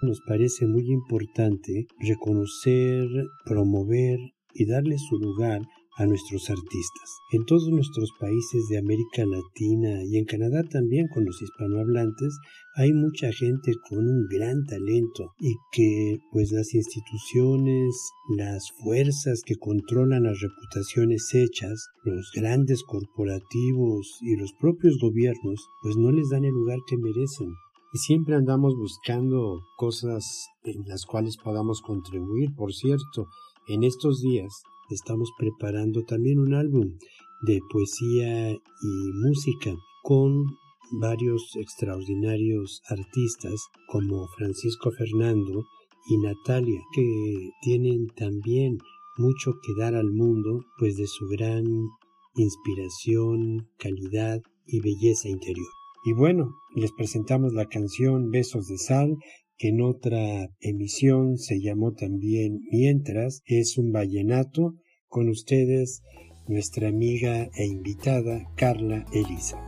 nos 0.00 0.22
parece 0.26 0.66
muy 0.66 0.90
importante 0.90 1.84
reconocer, 1.98 3.06
promover 3.44 4.18
y 4.54 4.64
darle 4.64 4.96
su 4.96 5.18
lugar 5.18 5.60
a 5.96 6.06
nuestros 6.06 6.48
artistas. 6.48 7.18
En 7.32 7.44
todos 7.44 7.68
nuestros 7.68 8.10
países 8.18 8.68
de 8.68 8.78
América 8.78 9.24
Latina 9.26 10.02
y 10.04 10.16
en 10.16 10.24
Canadá 10.24 10.62
también 10.64 11.06
con 11.08 11.24
los 11.24 11.40
hispanohablantes 11.42 12.38
hay 12.74 12.92
mucha 12.92 13.30
gente 13.32 13.72
con 13.88 13.98
un 13.98 14.26
gran 14.28 14.64
talento 14.64 15.34
y 15.38 15.54
que 15.72 16.18
pues 16.30 16.50
las 16.52 16.72
instituciones, 16.72 17.94
las 18.36 18.70
fuerzas 18.82 19.42
que 19.44 19.56
controlan 19.56 20.22
las 20.22 20.40
reputaciones 20.40 21.28
hechas, 21.34 21.88
los 22.04 22.30
grandes 22.34 22.82
corporativos 22.84 24.18
y 24.22 24.36
los 24.36 24.52
propios 24.54 24.98
gobiernos 25.00 25.68
pues 25.82 25.96
no 25.96 26.10
les 26.10 26.30
dan 26.30 26.44
el 26.44 26.52
lugar 26.52 26.78
que 26.86 26.96
merecen. 26.96 27.52
Y 27.94 27.98
siempre 27.98 28.34
andamos 28.36 28.74
buscando 28.74 29.60
cosas 29.76 30.48
en 30.64 30.82
las 30.86 31.04
cuales 31.04 31.36
podamos 31.36 31.82
contribuir. 31.82 32.48
Por 32.56 32.72
cierto, 32.72 33.26
en 33.68 33.84
estos 33.84 34.22
días 34.22 34.62
estamos 34.94 35.30
preparando 35.38 36.04
también 36.04 36.38
un 36.38 36.54
álbum 36.54 36.98
de 37.42 37.60
poesía 37.70 38.52
y 38.52 39.12
música 39.24 39.74
con 40.02 40.44
varios 41.00 41.56
extraordinarios 41.56 42.82
artistas 42.88 43.54
como 43.88 44.26
Francisco 44.36 44.90
Fernando 44.92 45.64
y 46.08 46.18
Natalia, 46.18 46.80
que 46.94 47.50
tienen 47.62 48.08
también 48.16 48.78
mucho 49.16 49.52
que 49.62 49.74
dar 49.80 49.94
al 49.94 50.10
mundo, 50.12 50.64
pues 50.78 50.96
de 50.96 51.06
su 51.06 51.26
gran 51.28 51.64
inspiración, 52.34 53.68
calidad 53.78 54.40
y 54.66 54.80
belleza 54.80 55.28
interior. 55.28 55.68
Y 56.04 56.12
bueno, 56.14 56.50
les 56.74 56.92
presentamos 56.92 57.52
la 57.52 57.66
canción 57.66 58.30
Besos 58.30 58.66
de 58.66 58.78
Sal 58.78 59.16
que 59.56 59.68
en 59.68 59.80
otra 59.80 60.48
emisión 60.60 61.38
se 61.38 61.60
llamó 61.60 61.92
también 61.92 62.60
Mientras, 62.72 63.42
es 63.46 63.78
un 63.78 63.92
vallenato, 63.92 64.74
con 65.12 65.28
ustedes 65.28 66.02
nuestra 66.48 66.88
amiga 66.88 67.50
e 67.54 67.66
invitada 67.66 68.48
Carla 68.56 69.04
Elisa. 69.12 69.58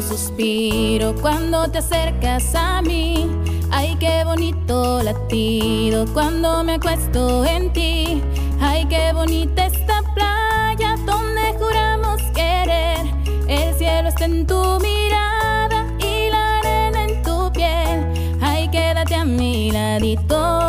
suspiro 0.00 1.14
cuando 1.20 1.68
te 1.70 1.78
acercas 1.78 2.54
a 2.54 2.80
mí. 2.82 3.47
Ay, 3.70 3.96
qué 4.00 4.24
bonito 4.24 5.02
latido 5.02 6.06
cuando 6.12 6.64
me 6.64 6.74
acuesto 6.74 7.44
en 7.44 7.72
ti. 7.72 8.22
Ay, 8.60 8.86
qué 8.86 9.12
bonita 9.12 9.66
esta 9.66 10.02
playa 10.14 10.96
donde 11.04 11.54
juramos 11.58 12.20
querer. 12.34 12.98
El 13.46 13.74
cielo 13.74 14.08
está 14.08 14.24
en 14.24 14.46
tu 14.46 14.78
mirada 14.80 15.86
y 15.98 16.30
la 16.30 16.58
arena 16.58 17.04
en 17.04 17.22
tu 17.22 17.52
piel. 17.52 18.38
Ay, 18.40 18.68
quédate 18.70 19.14
a 19.14 19.24
mi 19.24 19.70
ladito. 19.70 20.67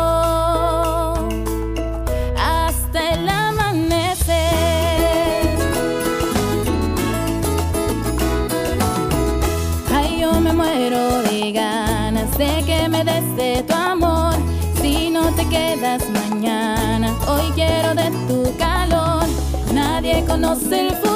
você 20.50 20.90
foi 21.00 21.09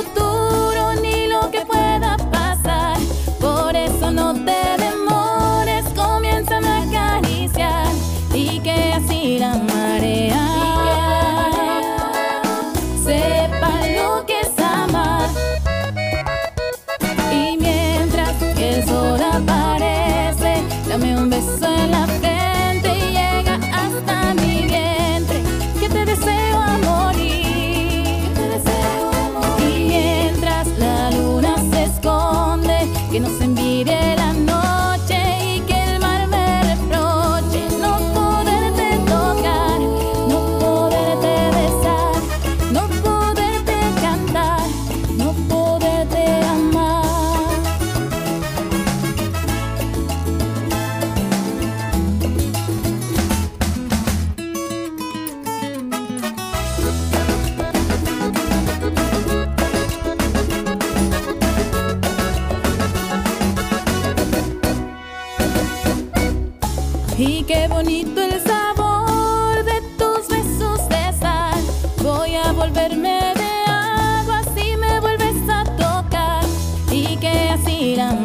la 77.54 77.58
fila 77.58 78.23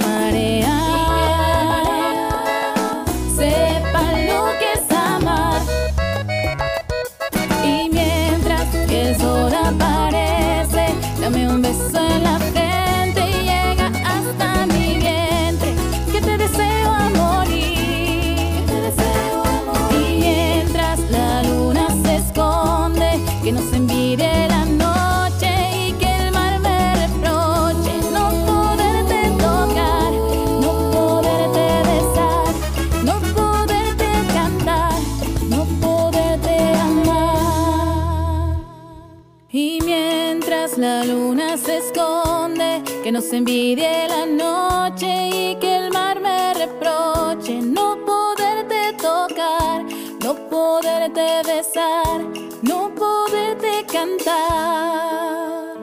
nos 43.19 43.33
envidie 43.33 44.07
la 44.07 44.25
noche 44.25 45.27
y 45.27 45.55
que 45.59 45.75
el 45.75 45.91
mar 45.91 46.21
me 46.21 46.53
reproche 46.53 47.59
no 47.61 47.97
poderte 48.05 48.93
tocar, 48.93 49.83
no 50.23 50.35
poderte 50.49 51.41
besar, 51.45 52.21
no 52.61 52.95
poderte 52.95 53.85
cantar. 53.91 55.75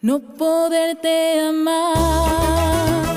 No 0.00 0.18
poderte 0.18 1.40
amar. 1.40 3.09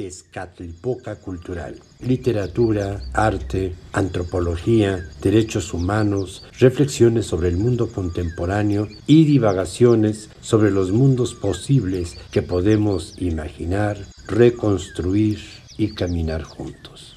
Tezcatlipoca 0.00 1.16
Cultural. 1.16 1.78
Literatura, 2.00 3.02
arte, 3.12 3.74
antropología, 3.92 5.06
derechos 5.20 5.74
humanos, 5.74 6.42
reflexiones 6.58 7.26
sobre 7.26 7.48
el 7.48 7.58
mundo 7.58 7.92
contemporáneo 7.92 8.88
y 9.06 9.26
divagaciones 9.26 10.30
sobre 10.40 10.70
los 10.70 10.90
mundos 10.90 11.34
posibles 11.34 12.16
que 12.30 12.40
podemos 12.40 13.20
imaginar, 13.20 13.98
reconstruir 14.26 15.38
y 15.76 15.92
caminar 15.92 16.44
juntos. 16.44 17.14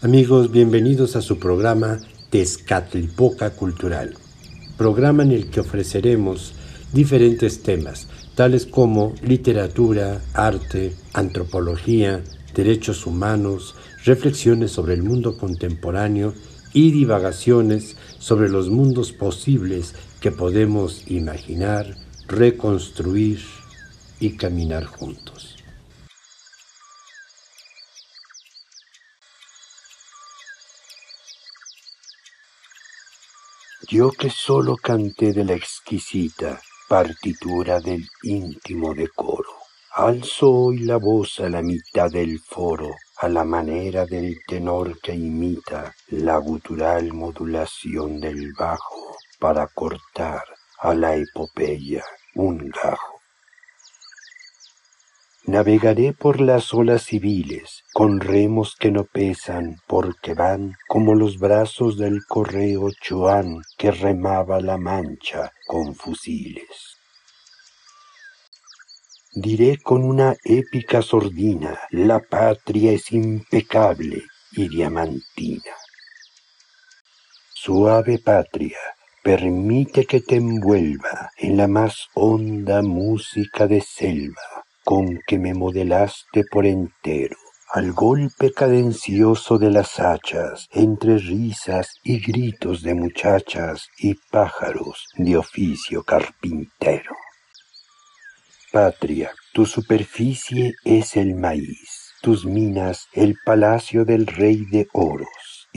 Amigos, 0.00 0.50
bienvenidos 0.50 1.14
a 1.14 1.20
su 1.20 1.38
programa 1.38 2.00
Tezcatlipoca 2.30 3.50
Cultural 3.50 4.16
programa 4.78 5.24
en 5.24 5.32
el 5.32 5.50
que 5.50 5.60
ofreceremos 5.60 6.54
diferentes 6.92 7.62
temas, 7.62 8.06
tales 8.34 8.64
como 8.64 9.12
literatura, 9.22 10.22
arte, 10.32 10.94
antropología, 11.12 12.22
derechos 12.54 13.04
humanos, 13.04 13.74
reflexiones 14.04 14.70
sobre 14.70 14.94
el 14.94 15.02
mundo 15.02 15.36
contemporáneo 15.36 16.32
y 16.72 16.92
divagaciones 16.92 17.96
sobre 18.18 18.48
los 18.48 18.70
mundos 18.70 19.12
posibles 19.12 19.94
que 20.20 20.30
podemos 20.30 21.10
imaginar, 21.10 21.96
reconstruir 22.28 23.40
y 24.20 24.30
caminar 24.36 24.84
juntos. 24.84 25.47
Yo 33.90 34.10
que 34.10 34.28
solo 34.28 34.76
canté 34.76 35.32
de 35.32 35.46
la 35.46 35.54
exquisita 35.54 36.60
partitura 36.90 37.80
del 37.80 38.06
íntimo 38.22 38.92
decoro, 38.92 39.48
alzo 39.94 40.50
hoy 40.50 40.80
la 40.80 40.98
voz 40.98 41.40
a 41.40 41.48
la 41.48 41.62
mitad 41.62 42.10
del 42.10 42.38
foro, 42.38 42.90
a 43.16 43.28
la 43.30 43.44
manera 43.44 44.04
del 44.04 44.36
tenor 44.46 45.00
que 45.00 45.14
imita 45.14 45.94
la 46.08 46.36
gutural 46.36 47.14
modulación 47.14 48.20
del 48.20 48.52
bajo 48.52 49.16
para 49.38 49.66
cortar 49.68 50.42
a 50.80 50.92
la 50.92 51.16
epopeya 51.16 52.04
un 52.34 52.68
gajo. 52.68 53.17
Navegaré 55.46 56.12
por 56.12 56.40
las 56.40 56.74
olas 56.74 57.04
civiles, 57.04 57.84
con 57.94 58.20
remos 58.20 58.76
que 58.78 58.90
no 58.90 59.04
pesan, 59.04 59.76
porque 59.86 60.34
van 60.34 60.74
como 60.88 61.14
los 61.14 61.38
brazos 61.38 61.96
del 61.96 62.26
correo 62.26 62.90
Choán 63.00 63.62
que 63.78 63.90
remaba 63.90 64.60
la 64.60 64.76
mancha 64.76 65.52
con 65.66 65.94
fusiles. 65.94 66.96
Diré 69.32 69.78
con 69.78 70.04
una 70.04 70.36
épica 70.44 71.00
sordina, 71.00 71.78
la 71.90 72.18
patria 72.20 72.92
es 72.92 73.12
impecable 73.12 74.24
y 74.52 74.68
diamantina. 74.68 75.72
Suave 77.54 78.18
patria, 78.18 78.78
permite 79.22 80.04
que 80.04 80.20
te 80.20 80.36
envuelva 80.36 81.30
en 81.38 81.56
la 81.56 81.68
más 81.68 82.08
honda 82.14 82.82
música 82.82 83.66
de 83.66 83.80
selva 83.80 84.67
con 84.88 85.20
que 85.26 85.38
me 85.38 85.52
modelaste 85.52 86.44
por 86.50 86.64
entero, 86.64 87.36
al 87.74 87.92
golpe 87.92 88.54
cadencioso 88.54 89.58
de 89.58 89.70
las 89.70 90.00
hachas, 90.00 90.66
entre 90.72 91.18
risas 91.18 91.96
y 92.02 92.20
gritos 92.20 92.80
de 92.80 92.94
muchachas 92.94 93.88
y 93.98 94.14
pájaros 94.30 95.04
de 95.18 95.36
oficio 95.36 96.04
carpintero. 96.04 97.14
Patria, 98.72 99.30
tu 99.52 99.66
superficie 99.66 100.72
es 100.86 101.16
el 101.18 101.34
maíz, 101.34 102.14
tus 102.22 102.46
minas 102.46 103.08
el 103.12 103.36
palacio 103.44 104.06
del 104.06 104.26
rey 104.26 104.64
de 104.70 104.88
oros, 104.94 105.68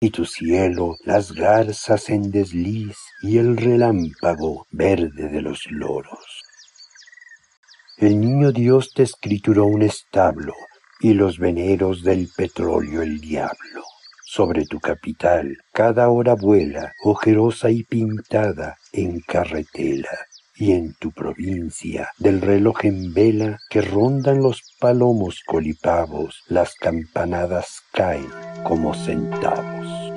y 0.00 0.10
tu 0.10 0.24
cielo 0.24 0.96
las 1.04 1.30
garzas 1.30 2.10
en 2.10 2.32
desliz 2.32 2.96
y 3.22 3.38
el 3.38 3.56
relámpago 3.56 4.66
verde 4.72 5.28
de 5.28 5.42
los 5.42 5.70
loros. 5.70 6.51
El 8.02 8.20
niño 8.20 8.50
Dios 8.50 8.90
te 8.92 9.04
escrituró 9.04 9.64
un 9.66 9.82
establo 9.82 10.54
y 10.98 11.14
los 11.14 11.38
veneros 11.38 12.02
del 12.02 12.28
petróleo 12.36 13.00
el 13.00 13.20
diablo. 13.20 13.84
Sobre 14.24 14.64
tu 14.64 14.80
capital 14.80 15.58
cada 15.72 16.08
hora 16.08 16.34
vuela, 16.34 16.94
ojerosa 17.04 17.70
y 17.70 17.84
pintada 17.84 18.76
en 18.92 19.20
carretela, 19.20 20.18
y 20.56 20.72
en 20.72 20.94
tu 20.94 21.12
provincia 21.12 22.08
del 22.18 22.40
reloj 22.40 22.86
en 22.86 23.14
vela 23.14 23.58
que 23.70 23.82
rondan 23.82 24.42
los 24.42 24.74
palomos 24.80 25.40
colipavos, 25.46 26.42
las 26.48 26.74
campanadas 26.74 27.82
caen 27.92 28.26
como 28.64 28.94
centavos. 28.94 30.12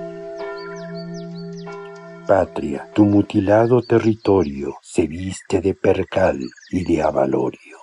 Patria, 2.25 2.89
tu 2.95 3.05
mutilado 3.05 3.83
territorio 3.83 4.77
se 4.81 5.05
viste 5.05 5.61
de 5.61 5.75
percal 5.75 6.39
y 6.71 6.83
de 6.83 7.03
avalorio. 7.03 7.74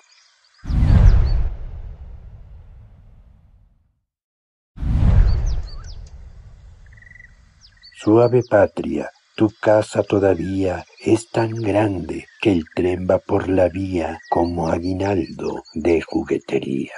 Suave 8.03 8.43
patria, 8.43 9.12
tu 9.37 9.49
casa 9.61 10.03
todavía 10.03 10.85
es 10.99 11.31
tan 11.31 11.51
grande 11.51 12.27
que 12.41 12.51
el 12.51 12.65
tren 12.75 13.07
va 13.09 13.21
por 13.21 13.49
la 13.49 13.69
vía 13.69 14.19
como 14.29 14.67
aguinaldo 14.67 15.62
de 15.73 16.03
juguetería. 16.03 16.95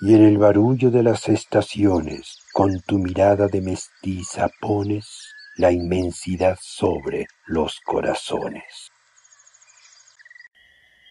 Y 0.00 0.14
en 0.14 0.24
el 0.24 0.38
barullo 0.38 0.90
de 0.90 1.02
las 1.02 1.28
estaciones, 1.28 2.38
con 2.54 2.80
tu 2.80 2.96
mirada 2.96 3.48
de 3.48 3.60
mestiza 3.60 4.48
pones 4.58 5.34
la 5.58 5.70
inmensidad 5.70 6.56
sobre 6.58 7.26
los 7.44 7.80
corazones. 7.84 8.88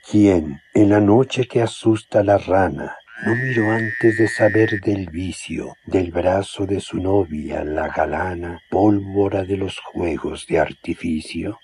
¿Quién 0.10 0.62
en 0.74 0.90
la 0.90 1.00
noche 1.00 1.48
que 1.48 1.62
asusta 1.62 2.24
la 2.24 2.40
rana 2.40 2.98
no 3.26 3.36
miró 3.36 3.72
antes 3.72 4.18
de 4.18 4.28
saber 4.28 4.80
del 4.82 5.10
vicio 5.10 5.76
del 5.86 6.12
brazo 6.12 6.66
de 6.66 6.80
su 6.80 6.98
novia 6.98 7.64
la 7.64 7.88
galana 7.88 8.62
pólvora 8.70 9.44
de 9.44 9.58
los 9.58 9.80
juegos 9.80 10.46
de 10.48 10.60
artificio? 10.60 11.60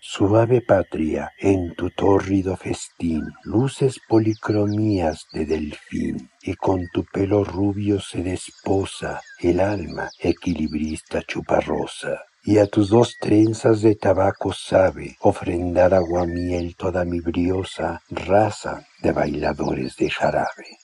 Suave 0.00 0.60
patria, 0.60 1.32
en 1.38 1.74
tu 1.74 1.90
tórrido 1.90 2.56
festín, 2.56 3.22
luces 3.44 4.00
policromías 4.08 5.26
de 5.32 5.46
delfín, 5.46 6.30
y 6.42 6.54
con 6.54 6.88
tu 6.92 7.04
pelo 7.04 7.44
rubio 7.44 8.00
se 8.00 8.22
desposa 8.22 9.20
el 9.40 9.60
alma 9.60 10.10
equilibrista 10.20 11.22
chuparrosa. 11.22 12.20
Y 12.44 12.58
a 12.58 12.66
tus 12.66 12.88
dos 12.90 13.16
trenzas 13.20 13.82
de 13.82 13.94
tabaco 13.94 14.52
sabe 14.52 15.16
ofrendar 15.20 15.94
aguamiel 15.94 16.74
toda 16.76 17.04
mi 17.04 17.20
briosa 17.20 18.02
raza 18.10 18.84
de 19.00 19.12
bailadores 19.12 19.94
de 19.96 20.10
jarabe. 20.10 20.78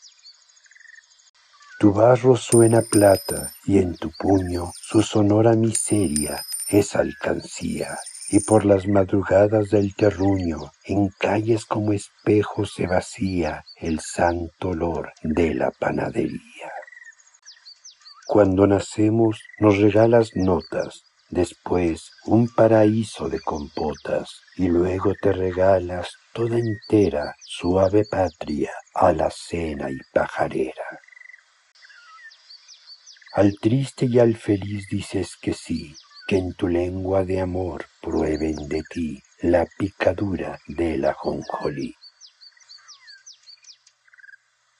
Tu 1.80 1.92
barro 1.92 2.36
suena 2.36 2.82
plata 2.82 3.52
y 3.64 3.78
en 3.78 3.96
tu 3.96 4.10
puño 4.18 4.72
su 4.74 5.02
sonora 5.02 5.54
miseria 5.54 6.44
es 6.68 6.94
alcancía 6.94 7.98
y 8.30 8.40
por 8.40 8.64
las 8.64 8.86
madrugadas 8.86 9.70
del 9.70 9.94
terruño, 9.94 10.72
en 10.84 11.08
calles 11.18 11.64
como 11.64 11.92
espejos 11.92 12.72
se 12.74 12.86
vacía 12.86 13.64
el 13.76 14.00
santo 14.00 14.70
olor 14.70 15.12
de 15.22 15.54
la 15.54 15.70
panadería. 15.70 16.70
Cuando 18.26 18.66
nacemos 18.66 19.40
nos 19.58 19.78
regalas 19.78 20.32
notas, 20.34 21.04
después 21.30 22.10
un 22.24 22.48
paraíso 22.48 23.28
de 23.28 23.40
compotas, 23.40 24.40
y 24.56 24.68
luego 24.68 25.14
te 25.20 25.32
regalas 25.32 26.08
toda 26.32 26.58
entera 26.58 27.34
suave 27.44 28.04
patria 28.04 28.72
a 28.94 29.12
la 29.12 29.30
cena 29.30 29.90
y 29.90 29.98
pajarera. 30.12 31.00
Al 33.34 33.58
triste 33.60 34.06
y 34.06 34.18
al 34.18 34.36
feliz 34.36 34.88
dices 34.90 35.36
que 35.40 35.52
sí, 35.52 35.94
que 36.26 36.36
en 36.36 36.54
tu 36.54 36.68
lengua 36.68 37.24
de 37.24 37.40
amor 37.40 37.86
prueben 38.00 38.68
de 38.68 38.82
ti 38.82 39.22
la 39.40 39.66
picadura 39.78 40.58
de 40.66 40.98
la 40.98 41.14
jonjolí. 41.14 41.94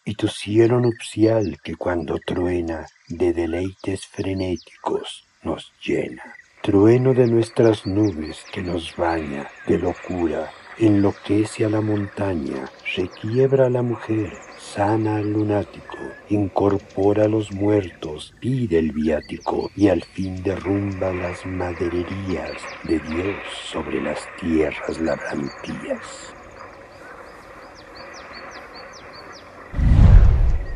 Y 0.05 0.15
tu 0.15 0.29
cielo 0.29 0.81
nupcial 0.81 1.59
que 1.63 1.77
cuando 1.77 2.19
truena 2.19 2.87
de 3.09 3.33
deleites 3.33 4.07
frenéticos 4.07 5.25
nos 5.43 5.73
llena. 5.85 6.38
Trueno 6.63 7.15
de 7.15 7.27
nuestras 7.29 7.87
nubes 7.87 8.45
que 8.53 8.61
nos 8.63 8.95
baña 8.97 9.49
de 9.67 9.79
locura, 9.79 10.51
enloquece 10.77 11.65
a 11.65 11.71
la 11.71 11.81
montaña, 11.81 12.69
requiebra 12.97 13.67
a 13.67 13.71
la 13.71 13.83
mujer, 13.83 14.33
sana 14.59 15.17
al 15.17 15.33
lunático, 15.33 15.97
incorpora 16.29 17.25
a 17.25 17.29
los 17.29 17.53
muertos, 17.53 18.35
pide 18.41 18.81
el 18.81 18.93
viático 18.93 19.71
y 19.77 19.89
al 19.89 20.03
fin 20.03 20.43
derrumba 20.43 21.13
las 21.13 21.47
madererías 21.47 22.53
de 22.85 22.99
Dios 22.99 23.37
sobre 23.71 24.03
las 24.03 24.19
tierras 24.41 25.01
labrantías. 25.01 26.35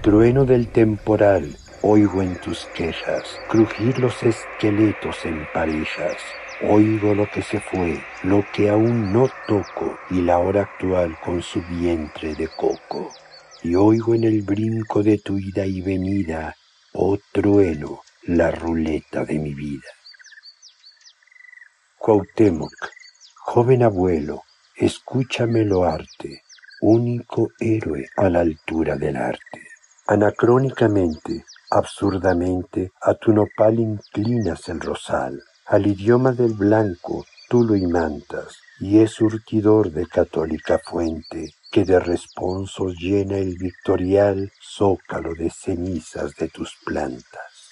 Trueno 0.01 0.45
del 0.45 0.69
temporal, 0.69 1.57
oigo 1.83 2.23
en 2.23 2.37
tus 2.37 2.67
quejas 2.75 3.39
crujir 3.49 3.99
los 3.99 4.23
esqueletos 4.23 5.25
en 5.25 5.47
parejas. 5.53 6.17
Oigo 6.63 7.15
lo 7.15 7.29
que 7.31 7.43
se 7.43 7.61
fue, 7.61 8.03
lo 8.23 8.45
que 8.53 8.71
aún 8.71 9.13
no 9.13 9.29
toco, 9.49 9.99
y 10.11 10.23
la 10.23 10.39
hora 10.39 10.63
actual 10.63 11.19
con 11.21 11.43
su 11.43 11.61
vientre 11.63 12.35
de 12.35 12.49
coco 12.49 13.11
y 13.65 13.77
oigo 13.77 14.15
en 14.15 14.25
el 14.25 14.43
brinco 14.43 15.03
de 15.03 15.19
tu 15.19 15.39
ida 15.39 15.65
y 15.65 15.81
venida, 15.81 16.57
oh 16.93 17.17
trueno, 17.31 18.03
la 18.25 18.51
ruleta 18.51 19.25
de 19.25 19.39
mi 19.39 19.55
vida. 19.55 19.87
Cuauhtémoc, 21.97 22.73
joven 23.37 23.85
abuelo, 23.85 24.43
escúchame 24.77 25.65
lo 25.65 25.85
arte, 25.85 26.43
único 26.81 27.51
héroe 27.61 28.09
a 28.17 28.29
la 28.29 28.41
altura 28.41 28.97
del 28.97 29.17
arte. 29.17 29.69
Anacrónicamente, 30.09 31.45
absurdamente, 31.73 32.93
a 33.01 33.15
tu 33.15 33.33
nopal 33.33 33.81
inclinas 33.81 34.69
el 34.69 34.81
rosal, 34.81 35.43
al 35.67 35.87
idioma 35.87 36.33
del 36.33 36.53
blanco 36.53 37.25
tú 37.49 37.65
lo 37.65 37.75
imantas, 37.77 38.59
y 38.79 39.01
es 39.01 39.13
surtidor 39.13 39.91
de 39.91 40.07
católica 40.07 40.79
fuente, 40.79 41.55
que 41.71 41.85
de 41.85 41.99
responsos 41.99 42.97
llena 42.99 43.39
el 43.39 43.57
victorial 43.57 44.53
zócalo 44.61 45.35
de 45.35 45.51
cenizas 45.51 46.35
de 46.37 46.49
tus 46.49 46.77
plantas. 46.85 47.71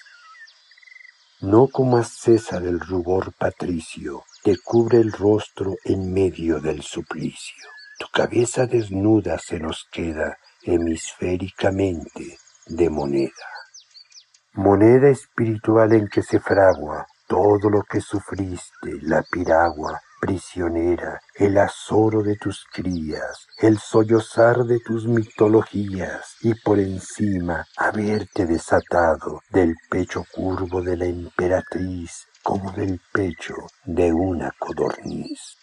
No 1.41 1.69
como 1.69 1.99
a 1.99 2.05
César 2.05 2.63
el 2.65 2.81
rubor 2.81 3.33
patricio 3.35 4.25
te 4.43 4.57
cubre 4.57 4.99
el 4.99 5.13
rostro 5.13 5.77
en 5.85 6.13
medio 6.13 6.61
del 6.61 6.83
suplicio. 6.83 7.67
Tu 7.99 8.07
cabeza 8.13 8.67
desnuda 8.67 9.39
se 9.39 9.59
nos 9.59 9.87
queda 9.91 10.39
hemisféricamente 10.63 12.39
de 12.67 12.91
moneda. 12.91 13.60
Moneda 14.55 15.09
espiritual 15.09 15.93
en 15.93 16.09
que 16.09 16.23
se 16.23 16.41
fragua 16.41 17.07
todo 17.29 17.71
lo 17.71 17.85
que 17.85 18.01
sufriste, 18.01 18.99
la 19.03 19.23
piragua, 19.23 20.01
prisionera, 20.21 21.21
el 21.37 21.57
azoro 21.57 22.25
de 22.25 22.35
tus 22.35 22.67
crías, 22.73 23.47
el 23.59 23.79
sollozar 23.79 24.65
de 24.65 24.81
tus 24.81 25.07
mitologías, 25.07 26.35
y 26.41 26.55
por 26.55 26.81
encima 26.81 27.65
haberte 27.77 28.45
desatado 28.45 29.41
del 29.51 29.77
pecho 29.89 30.25
curvo 30.33 30.83
de 30.83 30.97
la 30.97 31.07
emperatriz 31.07 32.27
como 32.43 32.73
del 32.73 33.01
pecho 33.13 33.55
de 33.85 34.13
una 34.13 34.51
codorniz. 34.59 35.57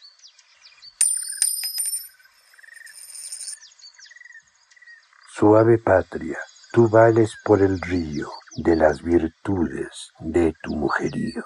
Suave 5.29 5.77
patria, 5.77 6.39
tú 6.71 6.89
vales 6.89 7.35
por 7.43 7.61
el 7.61 7.79
río 7.81 8.29
de 8.57 8.75
las 8.75 9.01
virtudes 9.01 10.11
de 10.19 10.53
tu 10.63 10.75
mujerío. 10.75 11.43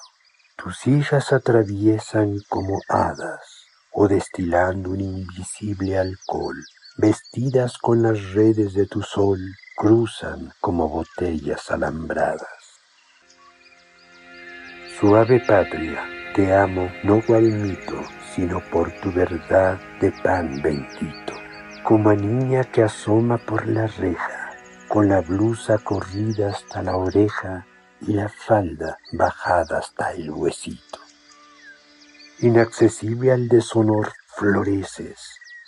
Tus 0.55 0.87
hijas 0.87 1.33
atraviesan 1.33 2.37
como 2.49 2.79
hadas 2.87 3.65
o 3.93 4.07
destilando 4.07 4.91
un 4.91 5.01
invisible 5.01 5.97
alcohol, 5.97 6.55
vestidas 6.97 7.77
con 7.77 8.01
las 8.01 8.33
redes 8.33 8.73
de 8.73 8.85
tu 8.85 9.01
sol, 9.01 9.39
cruzan 9.75 10.51
como 10.59 10.87
botellas 10.87 11.69
alambradas. 11.71 12.47
Suave 14.99 15.41
patria, 15.47 16.05
te 16.35 16.53
amo 16.53 16.91
no 17.03 17.21
cual 17.25 17.43
mito, 17.43 18.01
sino 18.35 18.61
por 18.69 18.91
tu 19.01 19.11
verdad 19.11 19.79
de 19.99 20.11
pan 20.23 20.61
bendito, 20.61 21.33
como 21.83 22.11
a 22.11 22.15
niña 22.15 22.63
que 22.63 22.83
asoma 22.83 23.37
por 23.39 23.67
la 23.67 23.87
reja, 23.87 24.50
con 24.91 25.07
la 25.07 25.21
blusa 25.21 25.77
corrida 25.77 26.49
hasta 26.49 26.83
la 26.83 26.97
oreja, 26.97 27.65
y 28.01 28.11
la 28.11 28.27
falda 28.27 28.97
bajada 29.13 29.77
hasta 29.77 30.11
el 30.11 30.31
huesito. 30.31 30.99
Inaccesible 32.39 33.31
al 33.31 33.47
deshonor 33.47 34.11
floreces, 34.35 35.17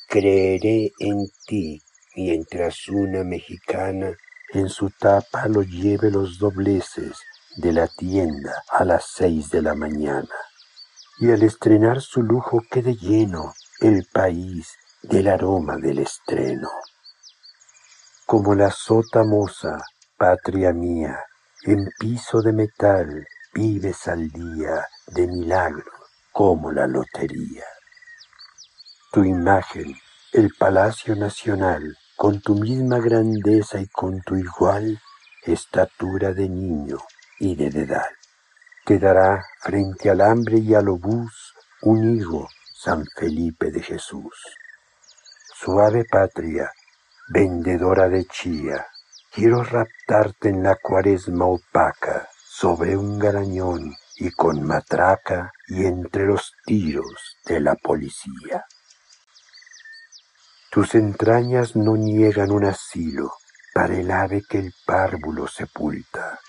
creeré 0.10 0.92
en 1.00 1.30
ti 1.48 1.82
mientras 2.18 2.90
una 2.90 3.24
mexicana 3.24 4.12
en 4.52 4.68
su 4.68 4.90
tapa 4.90 5.48
lo 5.48 5.64
lleve 5.64 6.12
los 6.12 6.38
dobleces 6.38 7.18
de 7.56 7.72
la 7.72 7.88
tienda 7.88 8.62
a 8.70 8.84
las 8.84 9.06
seis 9.06 9.50
de 9.52 9.62
la 9.62 9.74
mañana. 9.74 10.36
Y 11.20 11.32
al 11.32 11.44
estrenar 11.44 12.02
su 12.02 12.24
lujo 12.24 12.62
quede 12.70 12.96
lleno 12.96 13.54
el 13.80 14.06
país 14.12 14.74
del 15.02 15.30
aroma 15.30 15.78
del 15.78 16.00
estreno. 16.00 16.70
Como 18.26 18.56
la 18.56 18.72
sota 18.72 19.24
moza, 19.24 19.78
patria 20.18 20.72
mía, 20.72 21.20
en 21.64 21.90
piso 22.00 22.42
de 22.42 22.54
metal 22.54 23.28
vives 23.54 24.08
al 24.08 24.30
día 24.30 24.88
de 25.08 25.28
milagro 25.28 25.92
como 26.32 26.72
la 26.72 26.88
lotería. 26.88 27.66
Tu 29.12 29.26
imagen, 29.26 29.94
el 30.32 30.52
Palacio 30.58 31.16
Nacional, 31.16 31.98
con 32.16 32.42
tu 32.42 32.56
misma 32.56 33.00
grandeza 33.00 33.80
y 33.80 33.88
con 33.88 34.22
tu 34.22 34.36
igual 34.36 35.00
estatura 35.44 36.34
de 36.34 36.48
niño 36.48 36.98
y 37.40 37.56
de 37.56 37.70
dedal. 37.70 38.10
Te 38.86 39.00
dará 39.00 39.44
frente 39.62 40.10
al 40.10 40.22
hambre 40.22 40.58
y 40.58 40.74
al 40.74 40.90
obús 40.90 41.54
un 41.82 42.16
higo 42.16 42.48
San 42.74 43.06
Felipe 43.16 43.70
de 43.72 43.82
Jesús. 43.82 44.34
Suave 45.54 46.06
patria, 46.10 46.72
vendedora 47.30 48.10
de 48.10 48.26
chía, 48.26 48.86
Quiero 49.32 49.64
raptarte 49.64 50.50
en 50.50 50.62
la 50.62 50.76
cuaresma 50.76 51.46
opaca, 51.46 52.30
sobre 52.46 52.96
un 52.96 53.18
garañón 53.18 53.96
y 54.18 54.30
con 54.30 54.62
matraca 54.62 55.52
y 55.68 55.86
entre 55.86 56.28
los 56.28 56.54
tiros 56.66 57.38
de 57.46 57.60
la 57.60 57.74
policía. 57.74 58.66
Tus 60.70 60.94
entrañas 60.94 61.76
no 61.76 61.98
niegan 61.98 62.52
un 62.52 62.66
asilo 62.66 63.34
para 63.74 63.96
el 63.96 64.12
ave 64.12 64.44
que 64.48 64.60
el 64.60 64.74
párvulo 64.86 65.48
sepulta, 65.48 66.40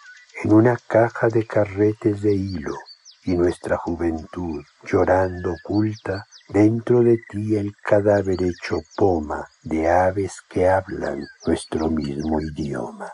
en 0.42 0.52
una 0.52 0.76
caja 0.76 1.28
de 1.28 1.46
carretes 1.46 2.20
de 2.20 2.34
hilo 2.34 2.76
y 3.24 3.34
nuestra 3.36 3.76
juventud, 3.76 4.62
llorando 4.84 5.52
oculta, 5.52 6.26
dentro 6.48 7.02
de 7.02 7.18
ti 7.28 7.56
el 7.56 7.72
cadáver 7.82 8.42
hecho 8.42 8.80
poma 8.96 9.48
de 9.62 9.88
aves 9.88 10.42
que 10.48 10.68
hablan 10.68 11.24
nuestro 11.46 11.88
mismo 11.88 12.40
idioma. 12.40 13.10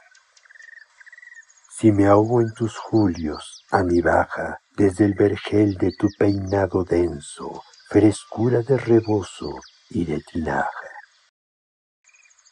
Si 1.70 1.92
me 1.92 2.06
ahogo 2.06 2.40
en 2.40 2.52
tus 2.52 2.76
julios, 2.76 3.64
a 3.70 3.82
mi 3.82 4.00
baja, 4.00 4.60
desde 4.76 5.04
el 5.04 5.14
vergel 5.14 5.76
de 5.76 5.92
tu 5.92 6.08
peinado 6.18 6.84
denso, 6.84 7.62
frescura 7.88 8.62
de 8.62 8.76
rebozo 8.76 9.60
y 9.88 10.04
de 10.04 10.20
tinaja. 10.20 10.68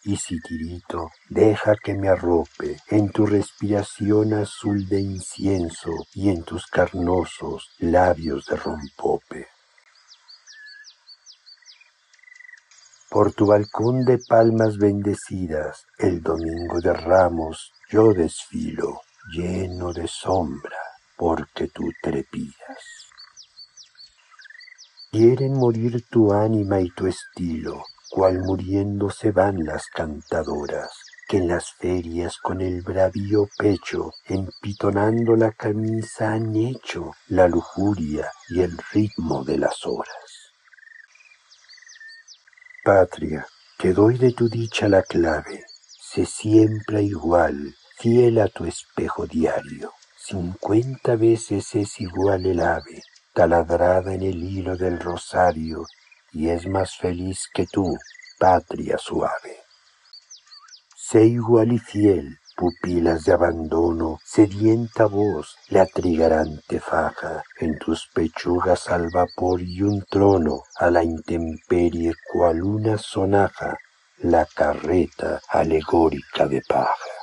Y 0.04 0.16
si 0.16 0.40
tirito, 0.40 1.10
deja 1.28 1.74
que 1.76 1.94
me 1.94 2.08
arrope 2.08 2.78
en 2.88 3.10
tu 3.10 3.26
respiración 3.26 4.32
azul 4.32 4.88
de 4.88 5.00
incienso 5.00 5.90
y 6.14 6.30
en 6.30 6.44
tus 6.44 6.66
carnosos 6.66 7.68
labios 7.78 8.46
de 8.46 8.56
rompope. 8.56 9.48
Por 13.10 13.32
tu 13.32 13.46
balcón 13.46 14.04
de 14.04 14.18
palmas 14.28 14.76
bendecidas, 14.76 15.86
el 15.98 16.22
domingo 16.22 16.80
de 16.80 16.92
ramos, 16.92 17.72
yo 17.90 18.12
desfilo, 18.12 19.00
lleno 19.32 19.92
de 19.92 20.06
sombra, 20.06 20.76
porque 21.16 21.68
tú 21.68 21.90
trepidas. 22.02 22.78
Quieren 25.10 25.54
morir 25.54 26.04
tu 26.10 26.32
ánima 26.34 26.80
y 26.80 26.90
tu 26.90 27.06
estilo, 27.06 27.82
cual 28.08 28.40
muriendo 28.40 29.10
se 29.10 29.32
van 29.32 29.64
las 29.64 29.86
cantadoras, 29.86 30.90
que 31.28 31.36
en 31.36 31.48
las 31.48 31.72
ferias 31.72 32.38
con 32.38 32.60
el 32.60 32.82
bravío 32.82 33.48
pecho, 33.58 34.12
empitonando 34.26 35.36
la 35.36 35.52
camisa 35.52 36.32
han 36.32 36.56
hecho 36.56 37.12
la 37.28 37.48
lujuria 37.48 38.30
y 38.48 38.60
el 38.60 38.76
ritmo 38.92 39.44
de 39.44 39.58
las 39.58 39.84
horas. 39.84 40.52
Patria, 42.84 43.46
te 43.76 43.92
doy 43.92 44.16
de 44.16 44.32
tu 44.32 44.48
dicha 44.48 44.88
la 44.88 45.02
clave, 45.02 45.64
sé 46.00 46.24
siempre 46.24 47.02
igual, 47.02 47.74
fiel 47.98 48.38
a 48.38 48.48
tu 48.48 48.64
espejo 48.64 49.26
diario. 49.26 49.92
Cincuenta 50.16 51.16
veces 51.16 51.74
es 51.74 52.00
igual 52.00 52.46
el 52.46 52.60
ave, 52.60 53.02
taladrada 53.34 54.14
en 54.14 54.22
el 54.22 54.42
hilo 54.42 54.76
del 54.76 54.98
rosario, 54.98 55.84
y 56.32 56.48
es 56.48 56.66
más 56.66 56.96
feliz 56.96 57.48
que 57.52 57.66
tú, 57.66 57.96
patria 58.38 58.98
suave. 58.98 59.58
Sé 60.96 61.24
igual 61.24 61.72
y 61.72 61.78
fiel, 61.78 62.38
pupilas 62.56 63.24
de 63.24 63.32
abandono, 63.32 64.18
sedienta 64.24 65.06
voz, 65.06 65.56
la 65.68 65.86
trigarante 65.86 66.80
faja, 66.80 67.42
en 67.60 67.78
tus 67.78 68.08
pechugas 68.12 68.88
al 68.88 69.08
vapor 69.10 69.62
y 69.62 69.82
un 69.82 70.04
trono, 70.04 70.64
a 70.76 70.90
la 70.90 71.02
intemperie 71.04 72.12
cual 72.32 72.62
una 72.62 72.98
sonaja, 72.98 73.78
la 74.18 74.44
carreta 74.44 75.40
alegórica 75.48 76.46
de 76.46 76.60
paja. 76.68 77.17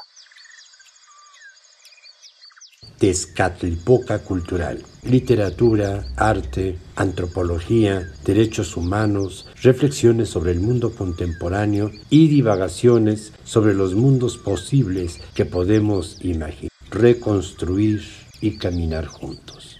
Tezcatlipoca 2.97 4.19
cultural, 4.19 4.81
literatura, 5.03 6.05
arte, 6.15 6.77
antropología, 6.95 8.11
derechos 8.23 8.77
humanos, 8.77 9.47
reflexiones 9.61 10.29
sobre 10.29 10.51
el 10.51 10.59
mundo 10.59 10.95
contemporáneo 10.95 11.91
y 12.09 12.27
divagaciones 12.27 13.33
sobre 13.43 13.73
los 13.73 13.95
mundos 13.95 14.37
posibles 14.37 15.19
que 15.33 15.45
podemos 15.45 16.17
imaginar, 16.21 16.71
reconstruir 16.89 18.01
y 18.41 18.57
caminar 18.57 19.07
juntos. 19.07 19.74